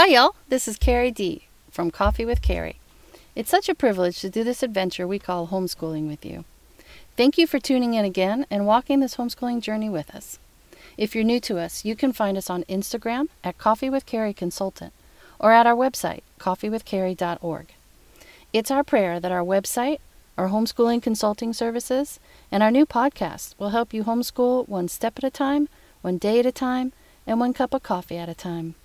[0.00, 0.36] Hi, y'all.
[0.48, 2.78] This is Carrie D from Coffee with Carrie.
[3.34, 6.44] It's such a privilege to do this adventure we call homeschooling with you.
[7.16, 10.38] Thank you for tuning in again and walking this homeschooling journey with us.
[10.96, 14.32] If you're new to us, you can find us on Instagram at Coffee with Carrie
[14.32, 14.92] Consultant
[15.40, 17.66] or at our website, coffeewithcarrie.org.
[18.52, 19.98] It's our prayer that our website,
[20.36, 22.20] our homeschooling consulting services,
[22.52, 25.68] and our new podcast will help you homeschool one step at a time,
[26.02, 26.92] one day at a time,
[27.26, 28.76] and one cup of coffee at a time.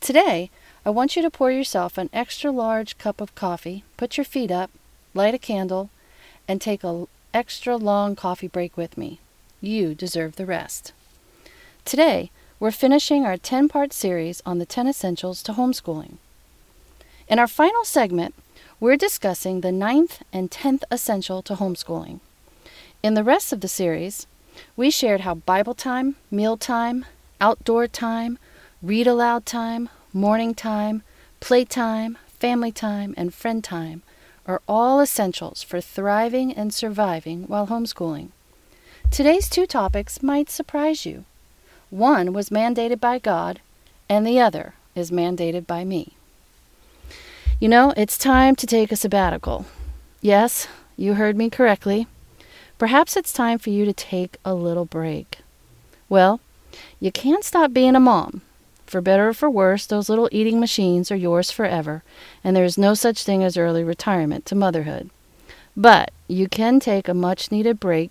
[0.00, 0.50] Today,
[0.84, 4.50] I want you to pour yourself an extra large cup of coffee, put your feet
[4.50, 4.70] up,
[5.12, 5.90] light a candle,
[6.48, 9.20] and take a extra long coffee break with me.
[9.60, 10.92] You deserve the rest.
[11.84, 16.14] Today, we're finishing our 10 part series on the 10 essentials to homeschooling.
[17.28, 18.34] In our final segment,
[18.80, 22.20] we're discussing the ninth and 10th essential to homeschooling.
[23.02, 24.26] In the rest of the series,
[24.76, 27.04] we shared how Bible time, meal time,
[27.40, 28.38] outdoor time,
[28.82, 31.02] read aloud time, morning time,
[31.38, 34.02] playtime, family time, and friend time
[34.44, 38.30] are all essentials for thriving and surviving while homeschooling.
[39.12, 41.24] Today's two topics might surprise you.
[41.90, 43.60] One was mandated by God,
[44.08, 46.14] and the other is mandated by me.
[47.60, 49.66] You know, it's time to take a sabbatical.
[50.20, 52.08] Yes, you heard me correctly.
[52.78, 55.38] Perhaps it's time for you to take a little break.
[56.08, 56.40] Well,
[56.98, 58.42] you can't stop being a mom,
[58.90, 62.02] for better or for worse, those little eating machines are yours forever,
[62.42, 65.10] and there is no such thing as early retirement to motherhood.
[65.76, 68.10] But you can take a much needed break.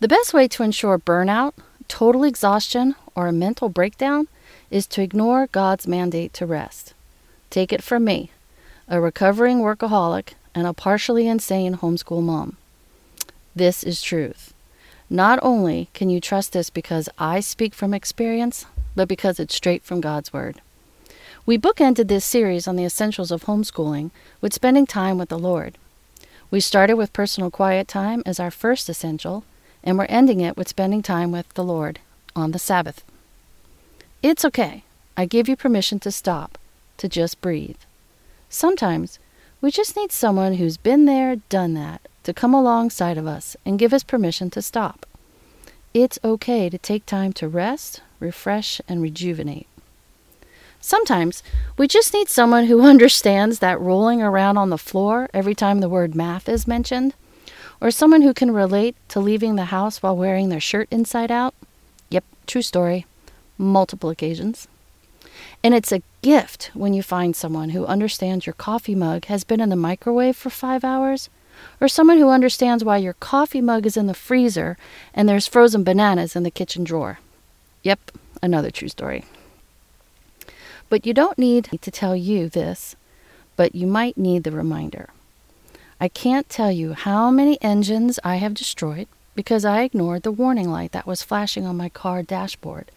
[0.00, 1.54] The best way to ensure burnout,
[1.88, 4.28] total exhaustion, or a mental breakdown
[4.70, 6.92] is to ignore God's mandate to rest.
[7.48, 8.30] Take it from me,
[8.86, 12.58] a recovering workaholic and a partially insane homeschool mom.
[13.56, 14.52] This is truth.
[15.08, 19.84] Not only can you trust this because I speak from experience, but because it's straight
[19.84, 20.60] from God's Word.
[21.46, 25.78] We bookended this series on the essentials of homeschooling with spending time with the Lord.
[26.50, 29.44] We started with personal quiet time as our first essential,
[29.82, 32.00] and we're ending it with spending time with the Lord
[32.36, 33.04] on the Sabbath.
[34.22, 34.84] It's okay.
[35.16, 36.58] I give you permission to stop,
[36.98, 37.80] to just breathe.
[38.48, 39.18] Sometimes
[39.60, 43.78] we just need someone who's been there, done that, to come alongside of us and
[43.78, 45.06] give us permission to stop.
[46.00, 49.66] It's okay to take time to rest, refresh, and rejuvenate.
[50.80, 51.42] Sometimes
[51.76, 55.88] we just need someone who understands that rolling around on the floor every time the
[55.88, 57.14] word math is mentioned,
[57.80, 61.52] or someone who can relate to leaving the house while wearing their shirt inside out.
[62.10, 63.04] Yep, true story.
[63.58, 64.68] Multiple occasions.
[65.64, 69.60] And it's a gift when you find someone who understands your coffee mug has been
[69.60, 71.28] in the microwave for five hours,
[71.80, 74.76] or someone who understands why your coffee mug is in the freezer
[75.14, 77.18] and there's frozen bananas in the kitchen drawer.
[77.82, 79.24] Yep, another true story.
[80.88, 82.96] But you don't need to tell you this,
[83.56, 85.10] but you might need the reminder.
[86.00, 90.70] I can't tell you how many engines I have destroyed because I ignored the warning
[90.70, 92.90] light that was flashing on my car dashboard,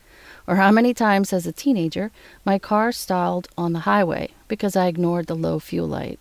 [0.48, 2.12] or how many times as a teenager
[2.46, 6.20] my car stalled on the highway because I ignored the low fuel light.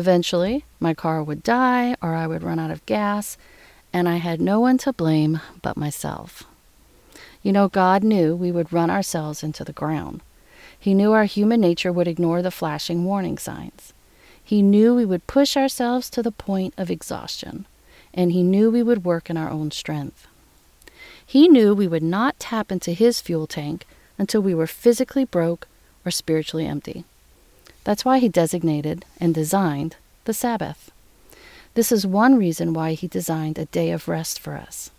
[0.00, 3.36] Eventually, my car would die or I would run out of gas,
[3.92, 6.44] and I had no one to blame but myself.
[7.42, 10.22] You know, God knew we would run ourselves into the ground.
[10.78, 13.92] He knew our human nature would ignore the flashing warning signs.
[14.42, 17.66] He knew we would push ourselves to the point of exhaustion,
[18.14, 20.26] and he knew we would work in our own strength.
[21.26, 23.84] He knew we would not tap into his fuel tank
[24.16, 25.68] until we were physically broke
[26.06, 27.04] or spiritually empty.
[27.84, 30.90] That's why he designated and designed the Sabbath.
[31.74, 34.90] This is one reason why he designed a day of rest for us.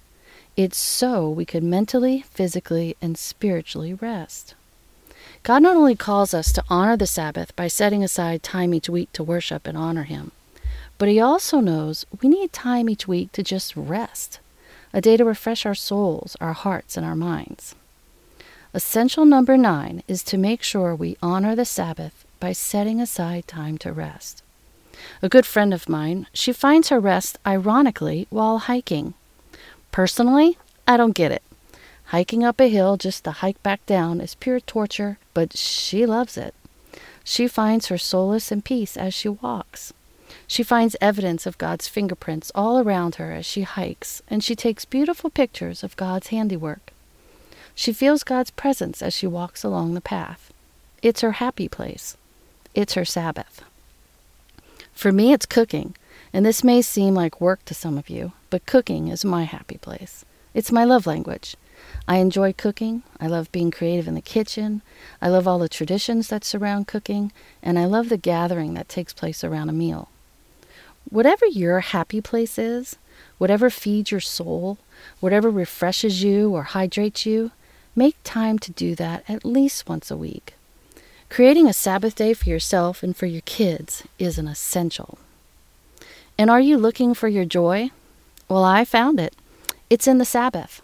[0.58, 4.56] It's so we could mentally, physically, and spiritually rest.
[5.44, 9.12] God not only calls us to honor the Sabbath by setting aside time each week
[9.14, 10.32] to worship and honor Him,
[10.98, 14.40] but He also knows we need time each week to just rest,
[14.94, 17.76] a day to refresh our souls, our hearts, and our minds.
[18.74, 23.78] Essential number nine is to make sure we honor the Sabbath by setting aside time
[23.78, 24.44] to rest.
[25.22, 29.14] A good friend of mine, she finds her rest ironically while hiking.
[29.92, 31.44] Personally, I don't get it.
[32.06, 36.36] Hiking up a hill just to hike back down is pure torture, but she loves
[36.36, 36.54] it.
[37.24, 39.94] She finds her solace and peace as she walks.
[40.48, 44.84] She finds evidence of God's fingerprints all around her as she hikes, and she takes
[44.84, 46.92] beautiful pictures of God's handiwork.
[47.76, 50.52] She feels God's presence as she walks along the path.
[51.02, 52.18] It's her happy place.
[52.74, 53.64] It's her Sabbath.
[54.94, 55.96] For me, it's cooking.
[56.34, 59.78] And this may seem like work to some of you, but cooking is my happy
[59.78, 60.24] place.
[60.54, 61.58] It's my love language.
[62.08, 63.04] I enjoy cooking.
[63.20, 64.82] I love being creative in the kitchen.
[65.22, 67.32] I love all the traditions that surround cooking,
[67.62, 70.10] and I love the gathering that takes place around a meal.
[71.10, 72.98] Whatever your happy place is,
[73.38, 74.78] whatever feeds your soul,
[75.20, 77.52] whatever refreshes you or hydrates you,
[77.96, 80.54] make time to do that at least once a week.
[81.32, 85.18] Creating a Sabbath day for yourself and for your kids is an essential.
[86.38, 87.92] And are you looking for your joy?
[88.50, 89.34] Well, I found it.
[89.90, 90.82] It's in the Sabbath.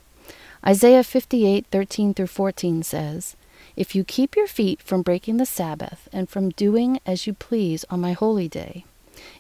[0.66, 3.36] Isaiah 58 13 through 14 says,
[3.76, 7.84] If you keep your feet from breaking the Sabbath and from doing as you please
[7.90, 8.86] on my holy day,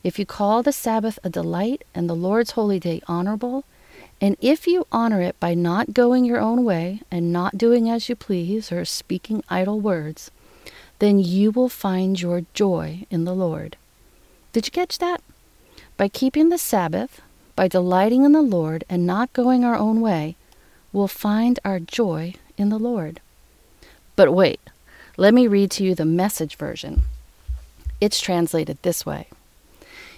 [0.03, 3.63] if you call the Sabbath a delight and the Lord's holy day honorable,
[4.19, 8.09] and if you honor it by not going your own way and not doing as
[8.09, 10.31] you please or speaking idle words,
[10.99, 13.77] then you will find your joy in the Lord.
[14.53, 15.21] Did you catch that?
[15.95, 17.21] By keeping the Sabbath,
[17.55, 20.35] by delighting in the Lord and not going our own way,
[20.91, 23.19] we'll find our joy in the Lord.
[24.15, 24.59] But wait,
[25.17, 27.03] let me read to you the message version.
[27.99, 29.27] It's translated this way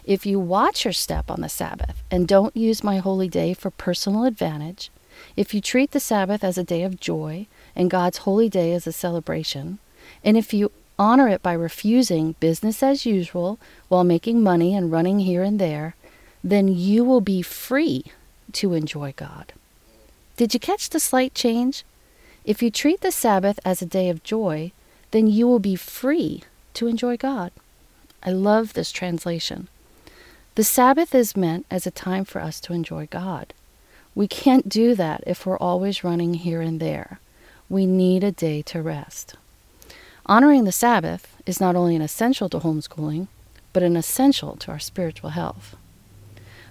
[0.09, 3.69] if you watch your step on the Sabbath and don't use my holy day for
[3.69, 4.89] personal advantage,
[5.35, 7.45] if you treat the Sabbath as a day of joy
[7.75, 9.77] and God's holy day as a celebration,
[10.23, 13.57] and if you honor it by refusing business as usual
[13.87, 15.95] while making money and running here and there,
[16.43, 18.03] then you will be free
[18.51, 19.53] to enjoy God.
[20.37, 21.83] Did you catch the slight change?
[22.45, 24.71] If you treat the Sabbath as a day of joy,
[25.11, 27.51] then you will be free to enjoy God.
[28.23, 29.67] I love this translation.
[30.55, 33.53] The Sabbath is meant as a time for us to enjoy God.
[34.15, 37.19] We can't do that if we're always running here and there.
[37.69, 39.35] We need a day to rest.
[40.29, 43.29] Honoring the Sabbath is not only an essential to homeschooling,
[43.73, 45.75] but an essential to our spiritual health.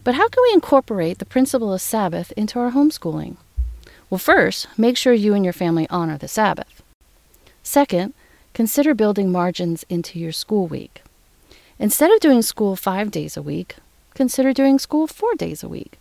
[0.05, 3.37] But how can we incorporate the principle of Sabbath into our homeschooling?
[4.09, 6.85] Well, first, make sure you and your family honor the Sabbath.
[7.65, 8.15] Second,
[8.55, 11.03] consider building margins into your school week.
[11.81, 13.75] Instead of doing school five days a week,
[14.15, 15.99] consider doing school four days a week.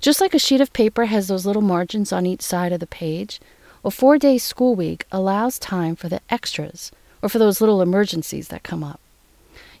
[0.00, 2.86] Just like a sheet of paper has those little margins on each side of the
[2.86, 3.40] page,
[3.84, 6.90] a four day school week allows time for the extras
[7.22, 9.00] or for those little emergencies that come up.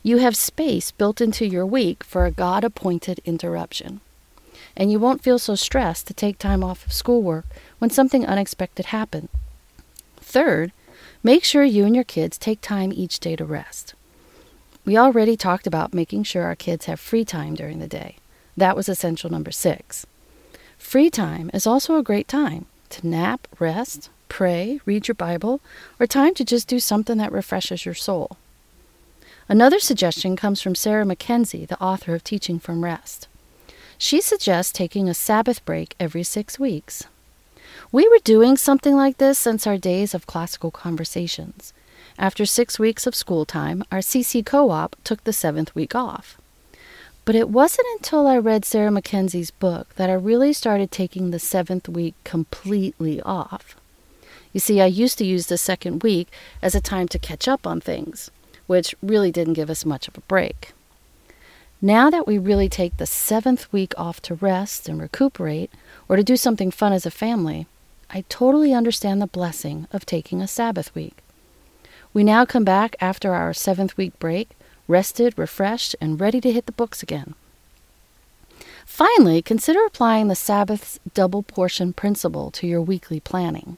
[0.02, 4.00] You have space built into your week for a God appointed interruption.
[4.76, 7.46] And you won't feel so stressed to take time off of schoolwork
[7.78, 9.28] when something unexpected happens.
[10.16, 10.72] Third,
[11.22, 13.94] make sure you and your kids take time each day to rest.
[14.84, 18.16] We already talked about making sure our kids have free time during the day.
[18.56, 20.06] That was essential number six.
[20.76, 25.60] Free time is also a great time to nap, rest, pray, read your Bible,
[25.98, 28.36] or time to just do something that refreshes your soul.
[29.48, 33.28] Another suggestion comes from Sarah Mackenzie, the author of Teaching from Rest.
[33.96, 37.04] She suggests taking a Sabbath break every six weeks.
[37.90, 41.72] We were doing something like this since our days of classical conversations.
[42.18, 46.36] After six weeks of school time, our CC co op took the seventh week off.
[47.28, 51.38] But it wasn't until I read Sarah Mackenzie's book that I really started taking the
[51.38, 53.76] seventh week completely off.
[54.54, 56.28] You see, I used to use the second week
[56.62, 58.30] as a time to catch up on things,
[58.66, 60.72] which really didn't give us much of a break.
[61.82, 65.70] Now that we really take the seventh week off to rest and recuperate,
[66.08, 67.66] or to do something fun as a family,
[68.08, 71.18] I totally understand the blessing of taking a Sabbath week.
[72.14, 74.52] We now come back after our seventh week break,
[74.88, 77.34] rested, refreshed, and ready to hit the books again.
[78.84, 83.76] Finally, consider applying the Sabbath's double portion principle to your weekly planning.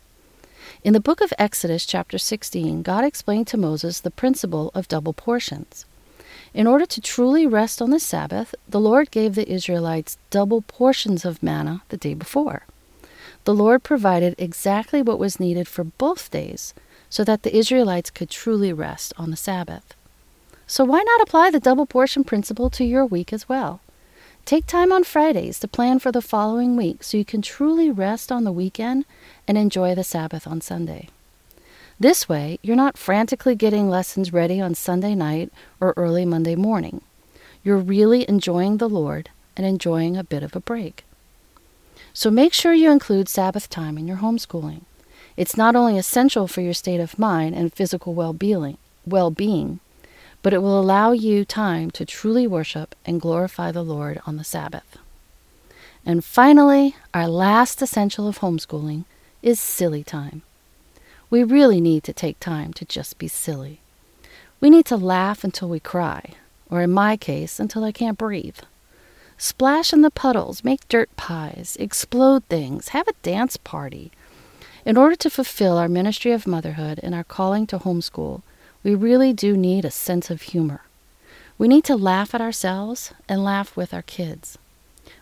[0.83, 5.13] In the book of Exodus, chapter 16, God explained to Moses the principle of double
[5.13, 5.85] portions.
[6.55, 11.25] In order to truly rest on the Sabbath, the Lord gave the Israelites double portions
[11.25, 12.63] of manna the day before.
[13.45, 16.73] The Lord provided exactly what was needed for both days
[17.09, 19.95] so that the Israelites could truly rest on the Sabbath.
[20.71, 23.81] So why not apply the double portion principle to your week as well?
[24.45, 28.31] Take time on Fridays to plan for the following week so you can truly rest
[28.31, 29.05] on the weekend
[29.49, 31.09] and enjoy the Sabbath on Sunday.
[31.99, 35.51] This way, you're not frantically getting lessons ready on Sunday night
[35.81, 37.01] or early Monday morning.
[37.65, 41.05] You're really enjoying the Lord and enjoying a bit of a break.
[42.13, 44.83] So make sure you include Sabbath time in your homeschooling.
[45.37, 49.81] It's not only essential for your state of mind and physical well-being, well-being,
[50.43, 54.45] but it will allow you time to truly worship and glorify the Lord on the
[54.45, 54.99] Sabbath.
[56.07, 59.05] And finally, our last essential of homeschooling
[59.43, 60.43] is silly time.
[61.29, 63.81] We really need to take time to just be silly.
[64.61, 66.35] We need to laugh until we cry,
[66.71, 68.59] or in my case, until I can't breathe.
[69.39, 74.11] Splash in the puddles, make dirt pies, explode things, have a dance party,
[74.85, 78.43] In order to fulfill our ministry of motherhood and our calling to homeschool,
[78.83, 80.83] we really do need a sense of humor.
[81.59, 84.57] We need to laugh at ourselves and laugh with our kids.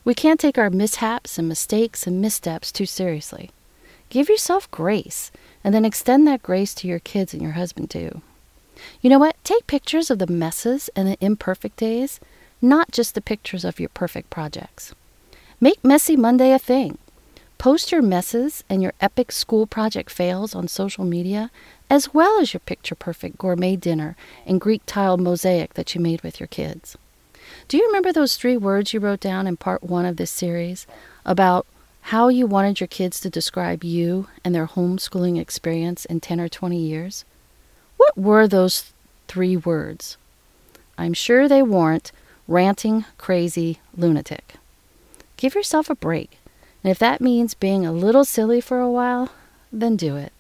[0.04, 3.50] We can't take our mishaps and mistakes and missteps too seriously.
[4.10, 5.30] Give yourself grace
[5.64, 8.22] and then extend that grace to your kids and your husband too.
[9.00, 9.36] You know what?
[9.44, 12.20] Take pictures of the messes and the imperfect days,
[12.62, 14.94] not just the pictures of your perfect projects.
[15.60, 16.98] Make Messy Monday a thing.
[17.58, 21.50] Post your messes and your epic school project fails on social media,
[21.90, 24.16] as well as your picture perfect gourmet dinner
[24.46, 26.96] and Greek tiled mosaic that you made with your kids.
[27.66, 30.86] Do you remember those three words you wrote down in part one of this series
[31.24, 31.66] about
[32.02, 36.48] how you wanted your kids to describe you and their homeschooling experience in 10 or
[36.48, 37.24] 20 years?
[37.96, 38.92] What were those
[39.26, 40.16] three words?
[40.96, 42.12] I'm sure they weren't
[42.46, 44.54] ranting, crazy, lunatic.
[45.36, 46.38] Give yourself a break.
[46.82, 49.30] And if that means being a little silly for a while,
[49.70, 50.32] then do it.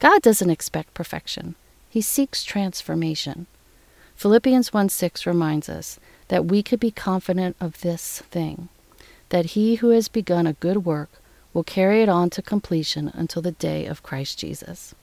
[0.00, 1.54] God doesn't expect perfection,
[1.88, 3.46] He seeks transformation.
[4.16, 8.68] Philippians 1 6 reminds us that we could be confident of this thing
[9.30, 11.10] that He who has begun a good work
[11.52, 14.94] will carry it on to completion until the day of Christ Jesus.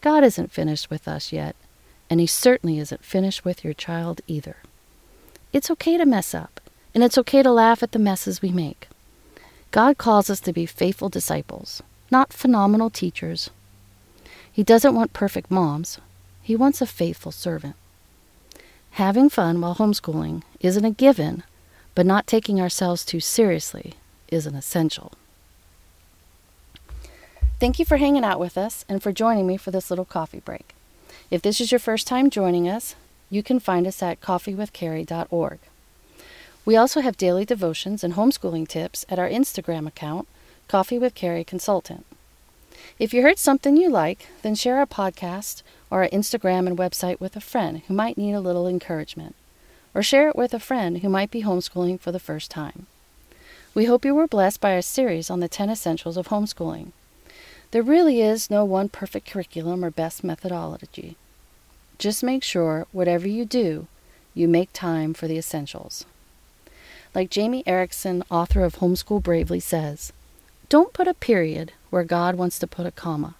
[0.00, 1.56] God isn't finished with us yet,
[2.08, 4.56] and He certainly isn't finished with your child either.
[5.52, 6.60] It's okay to mess up,
[6.94, 8.88] and it's okay to laugh at the messes we make.
[9.70, 13.50] God calls us to be faithful disciples, not phenomenal teachers.
[14.58, 16.00] He doesn't want perfect moms,
[16.42, 17.76] He wants a faithful servant.
[18.98, 21.44] Having fun while homeschooling isn't a given,
[21.94, 23.94] but not taking ourselves too seriously
[24.26, 25.12] is an essential.
[27.60, 30.40] Thank you for hanging out with us and for joining me for this little coffee
[30.40, 30.74] break.
[31.30, 32.96] If this is your first time joining us,
[33.30, 35.58] you can find us at coffeewithcarrie.org.
[36.64, 40.26] We also have daily devotions and homeschooling tips at our Instagram account,
[40.66, 42.04] Coffee with Carrie Consultant.
[42.98, 47.20] If you heard something you like, then share our podcast or our Instagram and website
[47.20, 49.34] with a friend who might need a little encouragement,
[49.94, 52.86] or share it with a friend who might be homeschooling for the first time.
[53.74, 56.92] We hope you were blessed by our series on the 10 essentials of homeschooling.
[57.70, 61.16] There really is no one perfect curriculum or best methodology.
[61.98, 63.86] Just make sure, whatever you do,
[64.34, 66.06] you make time for the essentials.
[67.14, 70.12] Like Jamie Erickson, author of Homeschool Bravely, says,
[70.68, 73.34] don't put a period where God wants to put a comma.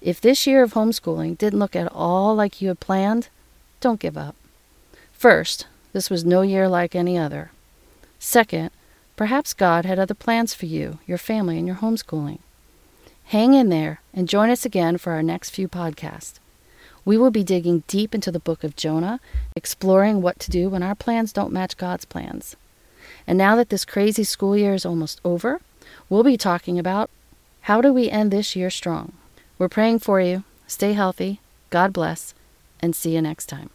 [0.00, 3.28] If this year of homeschooling didn't look at all like you had planned,
[3.80, 4.34] don't give up.
[5.12, 7.52] First, this was no year like any other.
[8.18, 8.70] Second,
[9.16, 12.40] perhaps God had other plans for you, your family, and your homeschooling.
[13.26, 16.34] Hang in there and join us again for our next few podcasts.
[17.04, 19.20] We will be digging deep into the book of Jonah,
[19.56, 22.56] exploring what to do when our plans don't match God's plans.
[23.26, 25.60] And now that this crazy school year is almost over,
[26.12, 27.08] we'll be talking about
[27.62, 29.14] how do we end this year strong.
[29.56, 30.44] We're praying for you.
[30.66, 31.40] Stay healthy.
[31.70, 32.34] God bless.
[32.80, 33.70] And see you next time.